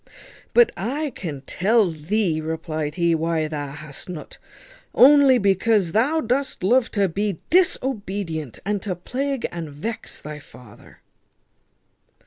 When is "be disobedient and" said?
7.07-8.81